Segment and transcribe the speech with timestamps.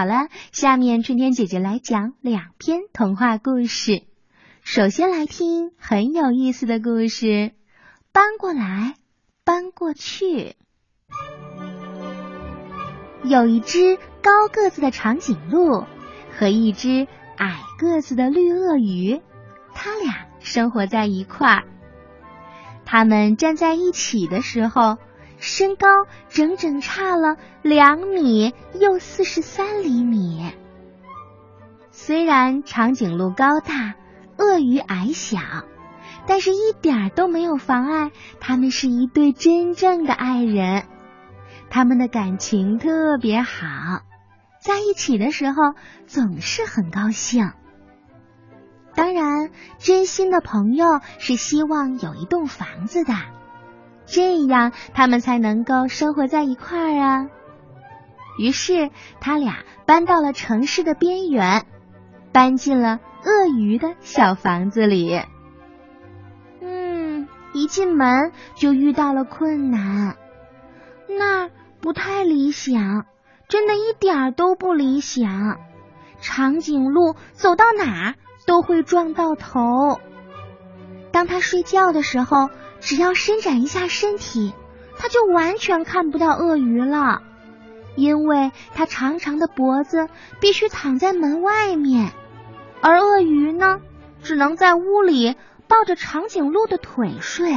[0.00, 4.02] 好了，下面春天姐姐来讲两篇童话故事。
[4.62, 7.52] 首先来听很有意思的故事，
[8.10, 8.94] 搬过来，
[9.44, 10.56] 搬过去。
[13.24, 15.84] 有一只高个子的长颈鹿
[16.32, 17.06] 和一只
[17.36, 19.20] 矮个子的绿鳄鱼，
[19.74, 21.64] 它俩生活在一块儿。
[22.86, 24.96] 他们站在一起的时候。
[25.40, 25.88] 身高
[26.28, 30.52] 整整差了两米又四十三厘米。
[31.90, 33.94] 虽然长颈鹿高大，
[34.36, 35.38] 鳄鱼矮小，
[36.26, 40.84] 但是一点都没有妨碍他们是一对真正的爱人。
[41.70, 44.02] 他们的感情特别好，
[44.60, 45.74] 在一起的时候
[46.06, 47.52] 总是很高兴。
[48.94, 53.14] 当然，真心的朋友是希望有一栋房子的。
[54.10, 57.28] 这样，他们才能够生活在一块儿啊。
[58.38, 61.64] 于是，他俩搬到了城市的边缘，
[62.32, 65.22] 搬进了鳄鱼的小房子里。
[66.60, 70.16] 嗯，一进门就遇到了困难，
[71.08, 71.48] 那
[71.80, 73.06] 不太理想，
[73.46, 75.58] 真的一点儿都不理想。
[76.20, 78.14] 长颈鹿走到哪儿
[78.44, 80.00] 都会撞到头。
[81.12, 82.50] 当他睡觉的时候。
[82.80, 84.52] 只要伸展一下身体，
[84.98, 87.22] 他就完全看不到鳄鱼了，
[87.94, 90.08] 因为他长长的脖子
[90.40, 92.12] 必须躺在门外面，
[92.80, 93.80] 而鳄鱼呢，
[94.22, 95.36] 只能在屋里
[95.68, 97.54] 抱着长颈鹿的腿睡。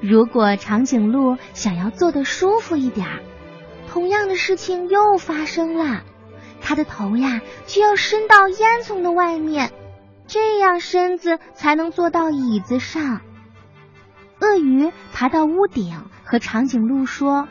[0.00, 3.06] 如果长颈鹿想要坐得舒服一点，
[3.90, 6.02] 同样的事情又发生了，
[6.60, 9.72] 它的头呀就要伸到烟囱的外面。
[10.28, 13.22] 这样身子才能坐到椅子上。
[14.40, 17.48] 鳄鱼爬到屋顶，和长颈鹿说：“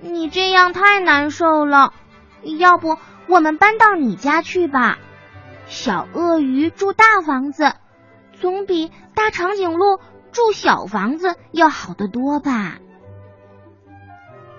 [0.00, 1.92] 你这样太难受了，
[2.58, 4.96] 要不我们搬到你家去吧？
[5.66, 7.74] 小鳄鱼住大房子，
[8.40, 9.98] 总比大长颈鹿
[10.30, 12.78] 住小房子要好得多吧？”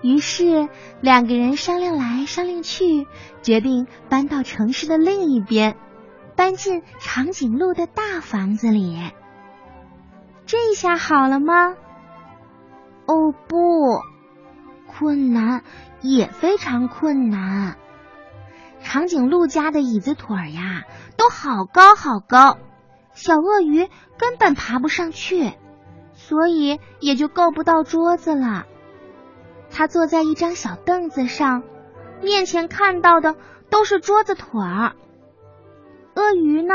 [0.04, 0.68] 于是
[1.00, 3.08] 两个人商量来商量去，
[3.42, 5.78] 决定搬到城市的另一边。
[6.36, 9.00] 搬进长颈鹿的大房子里，
[10.46, 11.76] 这下好了吗？
[13.06, 14.02] 哦不，
[14.88, 15.64] 困难
[16.02, 17.76] 也非常困难。
[18.82, 20.84] 长颈鹿家的椅子腿儿呀，
[21.18, 22.58] 都好高好高，
[23.14, 25.54] 小鳄鱼根本爬不上去，
[26.14, 28.66] 所以也就够不到桌子了。
[29.72, 31.64] 他坐在一张小凳子上，
[32.22, 33.36] 面前看到的
[33.70, 34.96] 都是桌子腿儿。
[36.16, 36.74] 鳄鱼呢？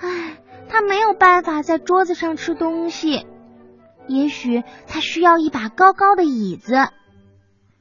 [0.00, 3.26] 唉，它没有办法在桌子上吃东西。
[4.08, 6.88] 也许它需要一把高高的椅子，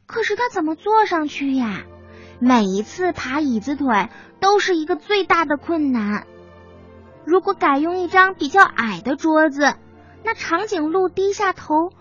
[0.06, 1.84] 可是它怎么坐上去呀？
[2.40, 4.10] 每一次爬椅子腿
[4.40, 6.26] 都是一个最大的困难。
[7.24, 9.76] 如果改用一张比较矮的桌子，
[10.24, 11.92] 那长颈鹿低下头，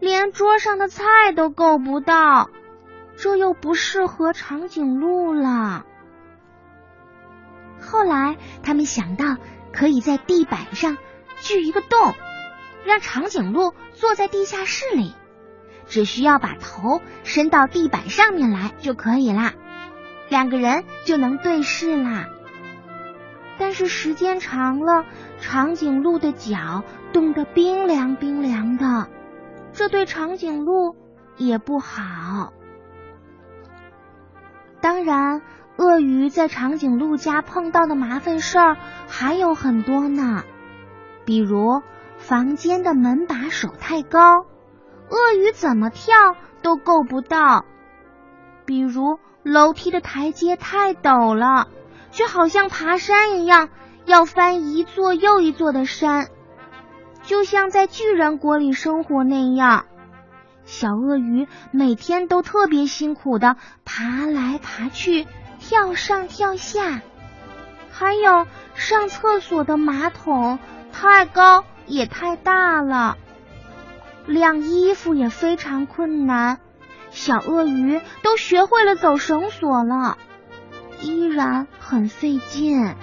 [0.00, 1.04] 连桌上的菜
[1.34, 2.48] 都够不到，
[3.16, 5.84] 这又不适合长颈鹿了。
[7.80, 9.36] 后来，他们想到
[9.72, 10.96] 可以在地板上
[11.40, 12.14] 锯一个洞，
[12.84, 15.14] 让长颈鹿坐在地下室里，
[15.86, 19.54] 只需要把头伸到地板上面来就可以啦，
[20.28, 22.26] 两个人就能对视啦。
[23.58, 25.04] 但是时间长了，
[25.40, 26.82] 长颈鹿的脚
[27.12, 29.08] 冻得冰凉冰凉的，
[29.72, 30.96] 这对长颈鹿
[31.36, 32.52] 也不好。
[34.80, 35.42] 当然。
[35.76, 38.76] 鳄鱼在长颈鹿家碰到的麻烦事儿
[39.08, 40.42] 还有很多呢，
[41.26, 41.82] 比如
[42.16, 44.46] 房间的门把手太高，
[45.10, 46.14] 鳄鱼怎么跳
[46.62, 47.66] 都够不到；
[48.64, 51.68] 比如楼梯的台阶太陡了，
[52.10, 53.68] 就好像爬山一样，
[54.06, 56.28] 要翻一座又一座的山，
[57.22, 59.84] 就像在巨人国里生活那样。
[60.64, 65.26] 小鳄鱼每天都特别辛苦的爬来爬去。
[65.68, 67.02] 跳上跳下，
[67.90, 68.46] 还有
[68.76, 70.60] 上厕所的马桶
[70.92, 73.18] 太高也太大了，
[74.26, 76.60] 晾衣服也非常困难。
[77.10, 80.18] 小鳄鱼都学会了走绳索了，
[81.02, 82.94] 依然很费劲。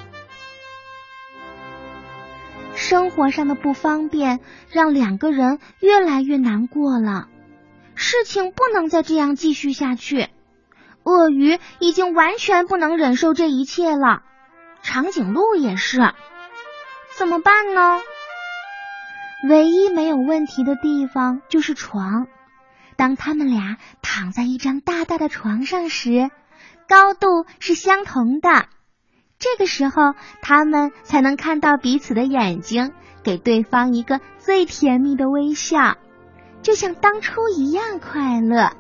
[2.76, 4.40] 生活上的不方便
[4.72, 7.28] 让两个人越来越难过了，
[7.94, 10.30] 事情不能再这样继续下去。
[11.04, 14.24] 鳄鱼已经完全不能忍受这一切了，
[14.82, 16.14] 长颈鹿也是，
[17.18, 18.00] 怎么办呢？
[19.50, 22.28] 唯一没有问题的地方就是床，
[22.96, 26.32] 当他们俩躺在一张大大的床上时，
[26.88, 28.68] 高度是相同的。
[29.40, 35.98] 这个时候，他们才能看到彼此的眼睛，给对方一个最甜蜜的微笑，
[36.62, 38.72] 就像当初一样快乐。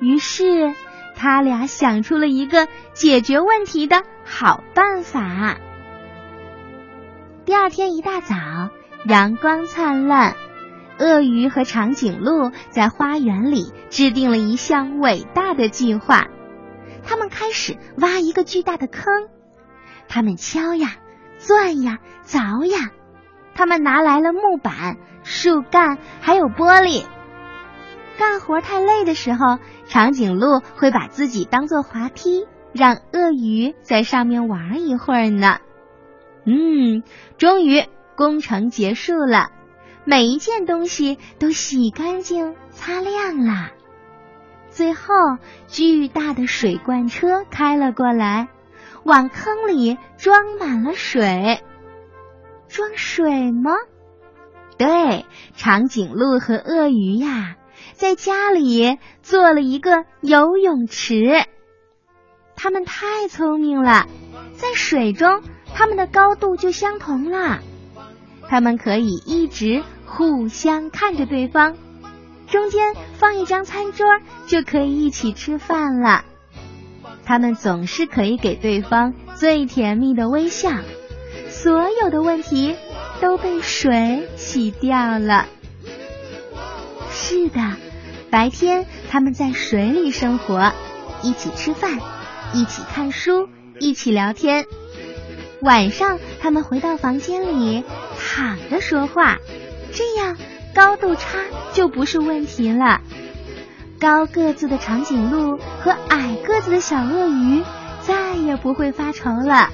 [0.00, 0.74] 于是，
[1.16, 5.56] 他俩想出了一个解决问题的好办法。
[7.46, 8.34] 第二天一大早，
[9.06, 10.36] 阳光灿烂，
[10.98, 16.26] 鳄鱼和长颈鹿在花园里制定了一项伟大的计划。
[17.04, 19.28] 他们开始挖一个巨大的坑，
[20.08, 20.96] 他们敲呀、
[21.38, 22.90] 钻呀、凿呀，
[23.54, 27.04] 他们拿来了木板、树干，还有玻璃。
[28.18, 29.58] 干活太累的时候，
[29.88, 35.58] 长颈鹿会把自己当做滑梯，让鳄鱼在上面玩一会儿呢。
[36.44, 37.02] 嗯，
[37.38, 37.84] 终于
[38.16, 39.50] 工程结束了，
[40.04, 43.70] 每一件东西都洗干净、擦亮了。
[44.70, 45.14] 最后，
[45.68, 48.48] 巨大的水罐车开了过来，
[49.04, 51.60] 往坑里装满了水。
[52.68, 53.72] 装水吗？
[54.76, 55.24] 对，
[55.54, 57.56] 长颈鹿和鳄鱼呀，
[57.96, 61.44] 在家里做了一个游泳池。
[62.54, 64.06] 他们太聪明了，
[64.54, 65.42] 在水中，
[65.74, 67.60] 他们的高度就相同了。
[68.48, 71.76] 他们可以一直互相看着对方。
[72.48, 74.06] 中间放一张餐桌，
[74.46, 76.24] 就可以一起吃饭了。
[77.24, 80.70] 他们总是可以给对方最甜蜜的微笑。
[81.48, 82.76] 所有的问题
[83.20, 85.46] 都被水洗掉了。
[87.10, 87.76] 是的，
[88.36, 90.70] 白天他们在水里生活，
[91.22, 91.98] 一起吃饭，
[92.52, 93.48] 一起看书，
[93.80, 94.66] 一起聊天。
[95.62, 97.82] 晚上他们回到房间里
[98.18, 99.38] 躺着说话，
[99.94, 100.36] 这样。
[100.74, 101.38] 高度差
[101.72, 103.00] 就不是问题了。
[103.98, 107.64] 高个子的长颈鹿和矮个子的小鳄鱼
[108.02, 109.70] 再也不会发愁了。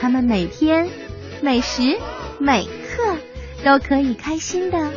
[0.00, 0.88] 他们每天、
[1.40, 1.96] 每时、
[2.40, 3.16] 每刻
[3.62, 4.90] 都可以开心的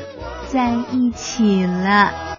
[0.47, 2.26] 在一起了。